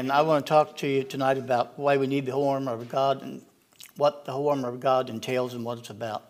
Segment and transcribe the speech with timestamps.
[0.00, 2.72] And I want to talk to you tonight about why we need the whole armor
[2.72, 3.42] of God and
[3.98, 6.24] what the whole armor of God entails and what it's about.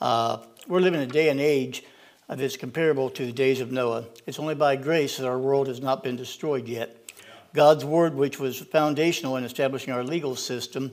[0.00, 1.84] Uh, we're living in a day and age
[2.26, 4.06] that's comparable to the days of Noah.
[4.26, 7.12] It's only by grace that our world has not been destroyed yet.
[7.52, 10.92] God's word, which was foundational in establishing our legal system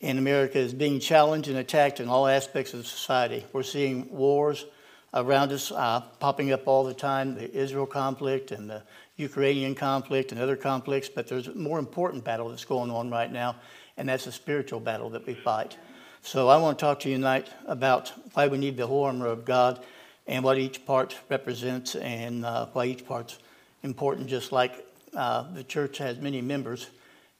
[0.00, 3.46] in America, is being challenged and attacked in all aspects of society.
[3.54, 4.66] We're seeing wars
[5.14, 8.82] around us uh, popping up all the time the Israel conflict and the
[9.16, 13.32] Ukrainian conflict and other conflicts, but there's a more important battle that's going on right
[13.32, 13.56] now,
[13.96, 15.76] and that's a spiritual battle that we fight.
[16.22, 19.26] So I want to talk to you tonight about why we need the whole armor
[19.26, 19.84] of God
[20.26, 23.38] and what each part represents and uh, why each part's
[23.82, 26.90] important, just like uh, the church has many members,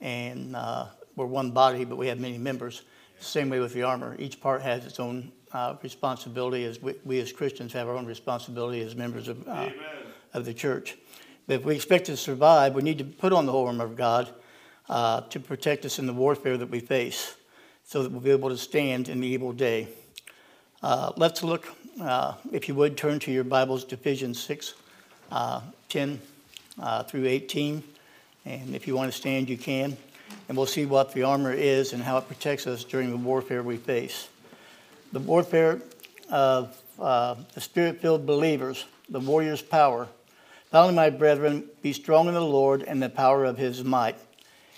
[0.01, 2.83] and uh, we're one body, but we have many members.
[3.21, 4.17] Same way with the armor.
[4.19, 8.07] Each part has its own uh, responsibility, as we, we, as Christians have our own
[8.07, 9.71] responsibility as members of, uh,
[10.35, 10.97] of the church.
[11.47, 13.97] But if we expect to survive, we need to put on the whole armor of
[13.97, 14.29] God
[14.89, 17.37] uh, to protect us in the warfare that we face
[17.85, 19.89] so that we'll be able to stand in the evil day.
[20.83, 21.67] Uh, let's look,
[22.01, 24.75] uh, if you would, turn to your Bibles Ephesians 6
[25.33, 26.21] uh, 10
[26.81, 27.83] uh, through 18.
[28.45, 29.97] And if you want to stand, you can.
[30.49, 33.63] And we'll see what the armor is and how it protects us during the warfare
[33.63, 34.29] we face.
[35.13, 35.81] The warfare
[36.31, 40.09] of uh, the spirit filled believers, the warrior's power
[40.71, 44.17] Finally, my brethren, be strong in the Lord and the power of his might.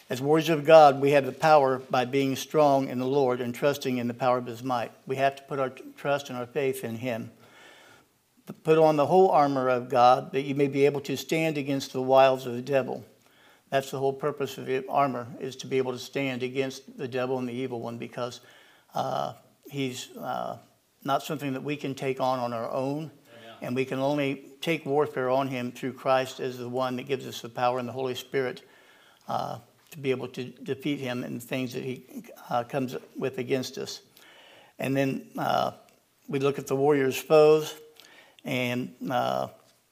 [0.08, 3.53] As warriors of God, we have the power by being strong in the Lord and
[3.53, 4.92] trusting in the power of his might.
[5.06, 7.31] We have to put our trust and our faith in him.
[8.62, 11.92] Put on the whole armor of God that you may be able to stand against
[11.92, 13.05] the wiles of the devil.
[13.70, 17.06] That's the whole purpose of the armor, is to be able to stand against the
[17.06, 18.41] devil and the evil one because
[18.95, 19.34] uh,
[19.71, 20.59] he's uh,
[21.05, 23.11] not something that we can take on on our own
[23.63, 27.27] and we can only take warfare on him through Christ as the one that gives
[27.27, 28.63] us the power and the Holy Spirit
[29.29, 29.59] uh,
[29.91, 33.79] to be able to defeat him and the things that he uh, comes with against
[33.79, 34.03] us.
[34.79, 35.73] And then uh,
[36.29, 37.75] we look at the warrior's foes,
[38.45, 39.48] and uh,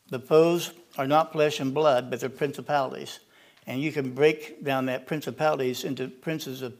[0.08, 3.20] the foes are not flesh and blood, but they're principalities.
[3.66, 6.78] And you can break down that principalities into princes of.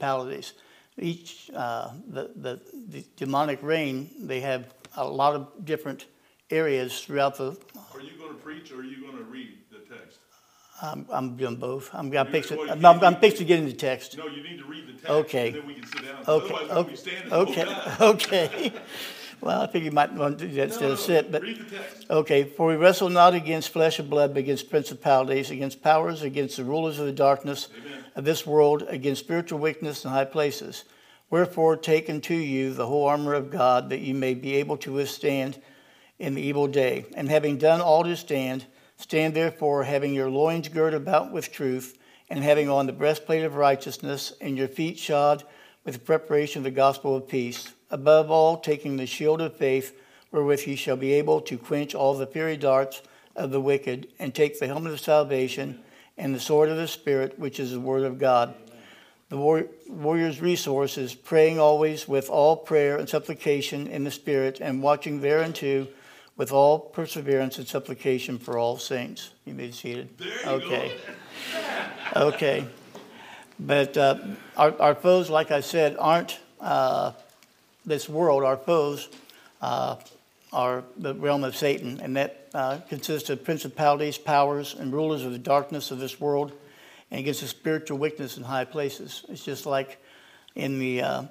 [0.99, 6.05] Each, uh, the, the, the demonic reign, they have a lot of different
[6.49, 7.57] areas throughout the.
[7.93, 10.19] Are you going to preach or are you going to read the text?
[10.81, 11.89] I'm, I'm doing both.
[11.93, 14.17] I'm, I'm, fixing, well, I'm, I'm, I'm fixing to get into text.
[14.17, 15.09] No, you need to read the text.
[15.09, 15.51] Okay.
[15.51, 16.23] then we can sit down.
[16.27, 16.53] Okay.
[16.53, 17.31] Okay.
[17.31, 17.93] Okay.
[18.01, 18.73] okay.
[19.41, 21.31] Well, I think you might want to do that instead no, of sit.
[21.31, 22.05] But read the text.
[22.09, 22.43] Okay.
[22.43, 26.63] For we wrestle not against flesh and blood, but against principalities, against powers, against the
[26.65, 28.03] rulers of the darkness Amen.
[28.15, 30.83] of this world, against spiritual weakness in high places.
[31.29, 34.93] Wherefore, take unto you the whole armor of God, that you may be able to
[34.93, 35.61] withstand
[36.17, 37.05] in the evil day.
[37.15, 38.65] And having done all to stand,
[38.97, 41.97] stand therefore, having your loins girt about with truth,
[42.29, 45.43] and having on the breastplate of righteousness, and your feet shod
[45.85, 47.73] with the preparation of the gospel of peace.
[47.91, 49.95] Above all, taking the shield of faith,
[50.31, 53.01] wherewith ye shall be able to quench all the fiery darts
[53.35, 55.79] of the wicked, and take the helmet of salvation
[56.17, 58.53] and the sword of the Spirit, which is the word of God.
[59.29, 59.37] The
[59.87, 65.21] warrior's resource is praying always with all prayer and supplication in the Spirit, and watching
[65.21, 65.87] thereunto
[66.35, 69.31] with all perseverance and supplication for all saints.
[69.45, 70.09] You may be seated.
[70.45, 70.95] okay.
[72.15, 72.67] okay.
[73.59, 74.17] But uh,
[74.57, 77.11] our, our foes, like I said, aren't uh,
[77.89, 78.43] this world.
[78.43, 79.09] Our foes
[79.61, 79.97] uh,
[80.53, 85.33] are the realm of Satan, and that uh, consists of principalities, powers, and rulers of
[85.33, 86.53] the darkness of this world,
[87.11, 89.25] and against the spiritual wickedness in high places.
[89.27, 89.97] It's just like
[90.55, 91.23] in the uh,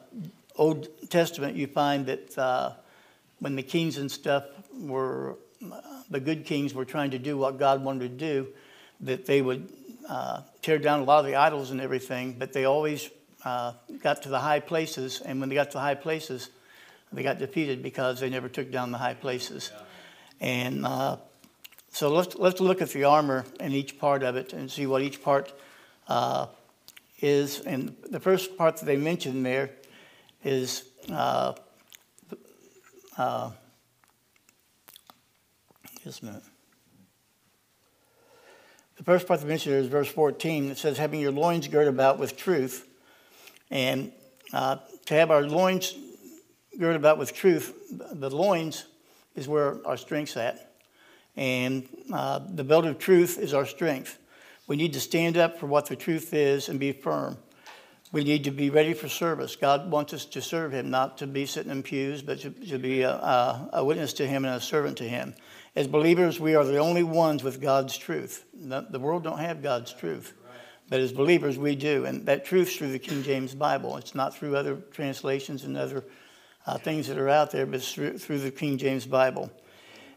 [0.57, 2.73] Old Testament, you find that uh,
[3.39, 4.45] when the kings and stuff
[4.79, 5.37] were
[6.11, 8.49] the good kings were trying to do what God wanted to do,
[9.01, 9.69] that they would
[10.09, 13.11] uh, tear down a lot of the idols and everything, but they always
[13.45, 13.73] uh,
[14.03, 16.51] got to the high places, and when they got to the high places,
[17.13, 19.71] they got defeated because they never took down the high places.
[19.73, 19.83] Yeah.
[20.41, 21.17] And uh,
[21.91, 25.03] so let's, let's look at the armor and each part of it and see what
[25.03, 25.53] each part
[26.07, 26.47] uh,
[27.21, 27.61] is.
[27.61, 29.71] And the first part that they mentioned there
[30.45, 31.55] is uh,
[33.17, 33.51] uh,
[36.05, 36.43] just a minute.
[38.97, 40.71] The first part of the mention is verse 14.
[40.71, 42.88] It says, having your loins girded about with truth.
[43.71, 44.13] And
[44.53, 44.77] uh,
[45.07, 45.95] to have our loins
[46.79, 48.87] girded about with truth, the loins
[49.35, 50.73] is where our strength's at.
[51.37, 54.19] And uh, the belt of truth is our strength.
[54.67, 57.39] We need to stand up for what the truth is and be firm.
[58.11, 59.55] We need to be ready for service.
[59.55, 62.79] God wants us to serve Him, not to be sitting in pews, but to, to
[62.79, 65.35] be a, a, witness to Him and a servant to Him.
[65.77, 68.47] As believers, we are the only ones with God's truth.
[68.55, 70.33] The, the world don't have God's truth.
[70.89, 72.07] But as believers, we do.
[72.07, 73.97] And that truth's through the King James Bible.
[73.97, 76.05] It's not through other translations and other
[76.67, 79.51] uh, things that are out there, but through, through the King James Bible.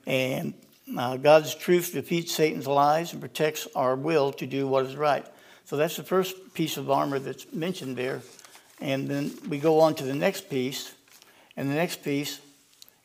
[0.06, 0.54] And
[0.98, 5.26] uh, God's truth defeats Satan's lies and protects our will to do what is right.
[5.66, 8.22] So that's the first piece of armor that's mentioned there.
[8.80, 10.94] And then we go on to the next piece.
[11.56, 12.40] And the next piece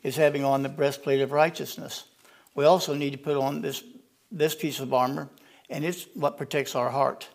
[0.02, 2.04] is having on the breastplate of righteousness.
[2.54, 3.82] We also need to put on this,
[4.30, 5.28] this piece of armor,
[5.68, 7.28] and it's what protects our heart.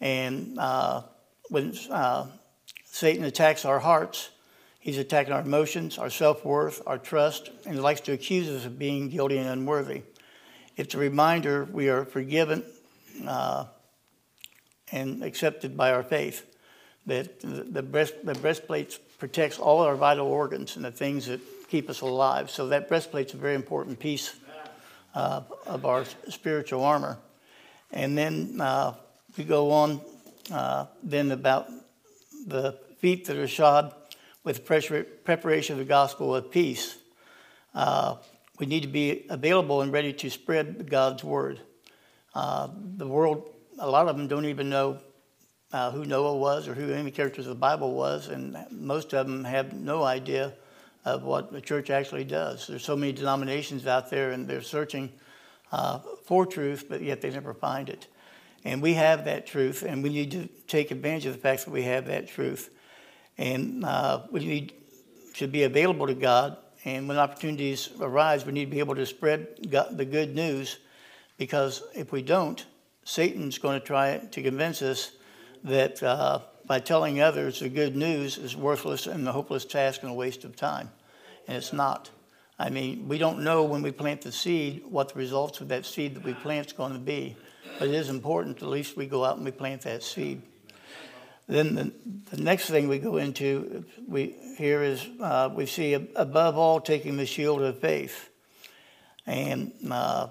[0.00, 1.02] And uh,
[1.48, 2.26] when uh,
[2.84, 4.30] Satan attacks our hearts,
[4.78, 8.66] he's attacking our emotions, our self worth, our trust, and he likes to accuse us
[8.66, 10.02] of being guilty and unworthy.
[10.76, 12.62] It's a reminder we are forgiven
[13.26, 13.66] uh,
[14.92, 16.44] and accepted by our faith.
[17.06, 21.88] That the, breast, the breastplate protects all our vital organs and the things that keep
[21.88, 22.50] us alive.
[22.50, 24.34] So that breastplate's a very important piece
[25.14, 27.16] uh, of our spiritual armor.
[27.92, 28.94] And then uh,
[29.36, 30.00] we go on
[30.50, 31.68] uh, then about
[32.46, 33.94] the feet that are shod
[34.44, 36.96] with preparation of the gospel of peace.
[37.74, 38.16] Uh,
[38.58, 41.60] we need to be available and ready to spread God's word.
[42.34, 45.00] Uh, the world, a lot of them don't even know
[45.72, 49.26] uh, who Noah was or who any characters of the Bible was, and most of
[49.26, 50.54] them have no idea
[51.04, 52.66] of what the church actually does.
[52.66, 55.12] There's so many denominations out there, and they're searching
[55.72, 58.06] uh, for truth, but yet they never find it.
[58.64, 61.70] And we have that truth, and we need to take advantage of the fact that
[61.70, 62.70] we have that truth.
[63.38, 64.72] And uh, we need
[65.34, 66.56] to be available to God.
[66.84, 70.78] And when opportunities arise, we need to be able to spread God, the good news,
[71.36, 72.64] because if we don't,
[73.04, 75.12] Satan's going to try to convince us
[75.62, 80.10] that uh, by telling others the good news is worthless and a hopeless task and
[80.10, 80.90] a waste of time.
[81.46, 82.10] And it's not.
[82.58, 85.84] I mean, we don't know when we plant the seed what the results of that
[85.84, 87.36] seed that we plant is going to be.
[87.78, 90.40] But it is important at least we go out and we plant that seed.
[91.46, 91.92] Then the,
[92.34, 97.16] the next thing we go into we here is uh, we see above all taking
[97.16, 98.30] the shield of faith,
[99.26, 100.28] and uh,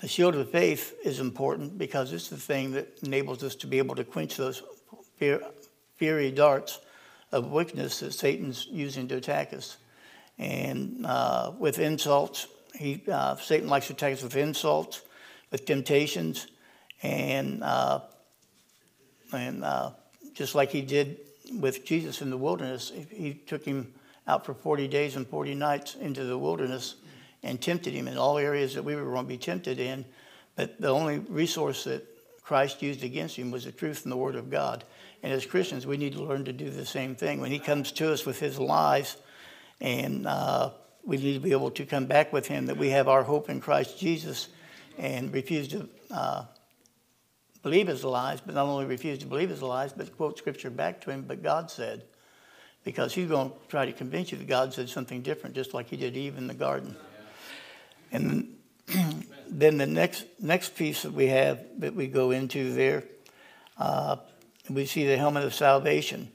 [0.00, 3.78] the shield of faith is important because it's the thing that enables us to be
[3.78, 4.62] able to quench those
[5.96, 6.78] fiery darts
[7.32, 9.78] of wickedness that Satan's using to attack us.
[10.40, 15.02] And uh, with insults, he, uh, Satan likes to attack us with insults,
[15.52, 16.46] with temptations,
[17.02, 18.00] and, uh,
[19.34, 19.90] and uh,
[20.32, 21.18] just like he did
[21.60, 23.92] with Jesus in the wilderness, he took him
[24.26, 26.94] out for 40 days and 40 nights into the wilderness
[27.42, 30.06] and tempted him in all areas that we were going to be tempted in.
[30.56, 32.06] But the only resource that
[32.42, 34.84] Christ used against him was the truth and the Word of God.
[35.22, 37.42] And as Christians, we need to learn to do the same thing.
[37.42, 39.16] When he comes to us with his lies,
[39.80, 40.70] and uh,
[41.04, 43.48] we need to be able to come back with him that we have our hope
[43.48, 44.48] in Christ Jesus
[44.98, 46.44] and refuse to uh,
[47.62, 51.00] believe his lies, but not only refuse to believe his lies, but quote scripture back
[51.02, 52.04] to him, but God said.
[52.82, 55.88] Because he's going to try to convince you that God said something different, just like
[55.88, 56.96] he did Eve in the garden.
[58.10, 58.56] And
[59.48, 63.04] then the next next piece that we have that we go into there,
[63.76, 64.16] uh,
[64.70, 66.32] we see the helmet of salvation.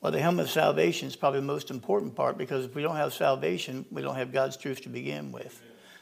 [0.00, 2.96] Well, the helmet of salvation is probably the most important part because if we don't
[2.96, 5.60] have salvation, we don't have God's truth to begin with.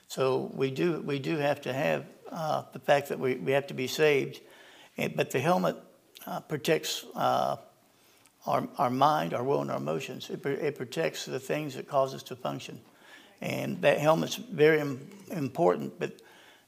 [0.09, 3.67] So we do we do have to have uh, the fact that we, we have
[3.69, 4.41] to be saved,
[5.15, 5.77] but the helmet
[6.27, 7.57] uh, protects uh,
[8.47, 10.31] our, our mind, our will, and our emotions.
[10.31, 12.81] It, it protects the things that cause us to function
[13.41, 14.81] and that helmet's very
[15.31, 15.99] important.
[15.99, 16.21] But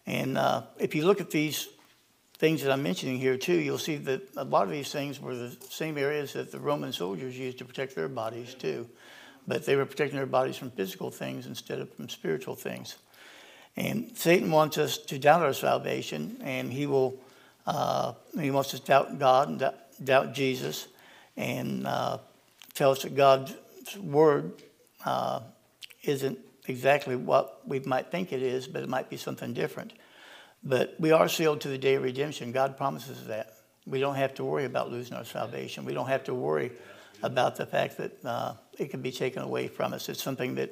[0.06, 1.68] and uh, if you look at these
[2.38, 5.34] things that I'm mentioning here too, you'll see that a lot of these things were
[5.34, 8.88] the same areas that the Roman soldiers used to protect their bodies too,
[9.46, 12.96] but they were protecting their bodies from physical things instead of from spiritual things.
[13.76, 17.14] And Satan wants us to doubt our salvation, and he will.
[17.66, 20.88] Uh, he wants us to doubt God and doubt Jesus,
[21.36, 22.18] and uh,
[22.72, 23.54] tell us that God's
[23.98, 24.52] word
[25.04, 25.40] uh,
[26.02, 29.92] isn't exactly what we might think it is, but it might be something different.
[30.62, 32.52] But we are sealed to the day of redemption.
[32.52, 33.54] God promises that.
[33.86, 35.84] We don't have to worry about losing our salvation.
[35.84, 36.72] We don't have to worry
[37.22, 40.08] about the fact that uh, it can be taken away from us.
[40.08, 40.70] It's something that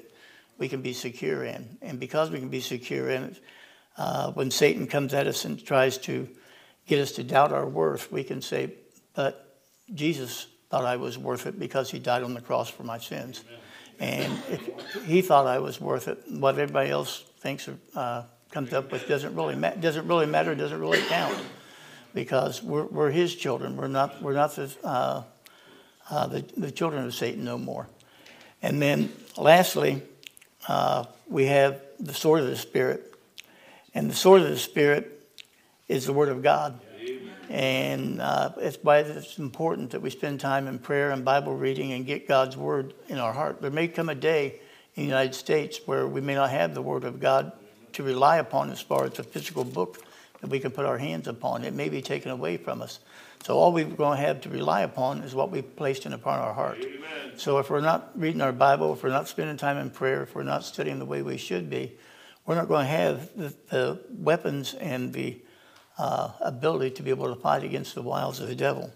[0.59, 1.79] we can be secure in.
[1.83, 3.41] And because we can be secure in it,
[3.97, 6.29] uh, when Satan comes at us and tries to
[6.87, 8.75] get us to doubt our worth, we can say,
[9.15, 9.61] But
[9.95, 13.45] Jesus thought I was worth it because he died on the cross for my sins.
[13.49, 13.61] Amen.
[13.99, 18.25] And he thought I was worth it, what everybody else thinks or uh,
[18.57, 20.55] comes up with doesn't really ma- doesn't really matter.
[20.55, 21.37] Doesn't really count
[22.15, 23.77] because we're, we're his children.
[23.77, 25.25] We're not we're not the, uh,
[26.09, 27.87] uh, the, the children of Satan no more.
[28.63, 30.01] And then lastly,
[30.69, 33.15] uh, we have the sword of the spirit,
[33.93, 35.29] and the sword of the spirit
[35.87, 36.81] is the word of God.
[37.51, 41.93] And uh, it's why it's important that we spend time in prayer and Bible reading
[41.93, 43.61] and get God's word in our heart.
[43.61, 44.61] There may come a day
[44.95, 47.53] in the United States where we may not have the word of God
[47.97, 50.05] to rely upon as far as a physical book
[50.43, 51.65] that we can put our hands upon.
[51.65, 53.01] It may be taken away from us.
[53.43, 56.39] So all we're going to have to rely upon is what we've placed in upon
[56.39, 56.85] our heart.
[57.39, 60.35] So if we're not reading our Bible, if we're not spending time in prayer, if
[60.35, 61.97] we're not studying the way we should be,
[62.45, 65.39] we're not going to have the, the weapons and the
[65.97, 68.93] uh, ability to be able to fight against the wiles of the devil.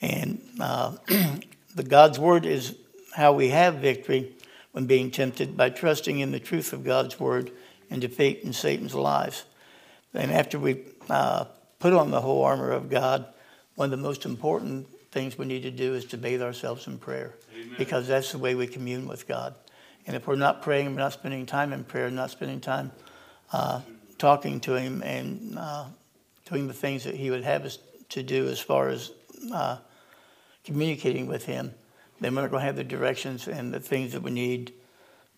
[0.00, 0.96] And uh,
[1.74, 2.76] the God's word is
[3.16, 4.36] how we have victory
[4.70, 7.50] when being tempted by trusting in the truth of God's word
[7.90, 9.44] and defeat in Satan's lies.
[10.14, 11.46] And after we uh,
[11.78, 13.26] put on the whole armor of God,
[13.74, 16.98] one of the most important things we need to do is to bathe ourselves in
[16.98, 17.34] prayer
[17.78, 19.54] because that's the way we commune with God.
[20.06, 22.90] And if we're not praying, we're not spending time in prayer, not spending time
[23.52, 23.80] uh,
[24.18, 25.86] talking to Him and uh,
[26.48, 27.78] doing the things that He would have us
[28.10, 29.12] to do as far as
[29.52, 29.78] uh,
[30.64, 31.72] communicating with Him,
[32.20, 34.72] then we're not going to have the directions and the things that we need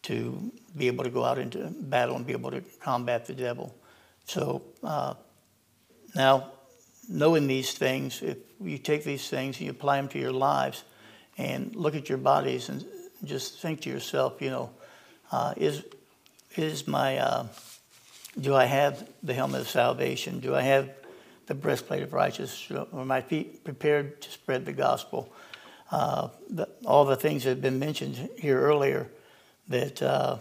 [0.02, 3.74] to be able to go out into battle and be able to combat the devil.
[4.24, 5.14] So uh,
[6.14, 6.52] now,
[7.08, 10.84] knowing these things, if you take these things and you apply them to your lives
[11.38, 12.84] and look at your bodies and
[13.24, 14.70] just think to yourself, you know,
[15.30, 15.82] uh, is,
[16.56, 17.46] is my, uh,
[18.40, 20.40] do I have the helmet of salvation?
[20.40, 20.90] Do I have
[21.46, 22.86] the breastplate of righteousness?
[22.92, 25.32] Are my feet prepared to spread the gospel?
[25.90, 29.10] Uh, the, all the things that have been mentioned here earlier,
[29.72, 30.38] that uh,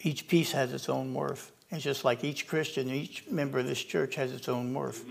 [0.00, 1.52] each piece has its own worth.
[1.70, 5.04] It's just like each Christian, each member of this church has its own worth.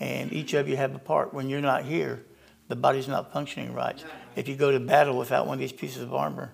[0.00, 1.32] And each of you have a part.
[1.32, 2.24] When you're not here,
[2.68, 4.02] the body's not functioning right.
[4.36, 6.52] If you go to battle without one of these pieces of armor,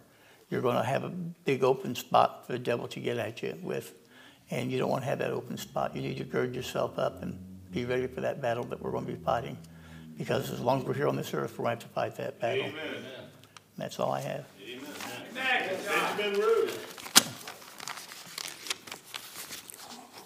[0.51, 3.57] you're going to have a big open spot for the devil to get at you
[3.63, 3.95] with.
[4.51, 5.95] And you don't want to have that open spot.
[5.95, 7.39] You need to gird yourself up and
[7.71, 9.59] be ready for that battle that we're going to be fighting.
[10.17, 12.17] Because as long as we're here on this earth, we're going to have to fight
[12.17, 12.65] that battle.
[12.65, 13.05] Amen.
[13.77, 14.47] That's all I have.
[16.19, 16.78] Benjamin Root.